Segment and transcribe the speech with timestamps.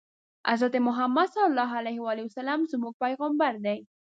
[0.49, 1.35] حضرت محمد ص
[2.73, 3.79] زموږ پیغمبر دی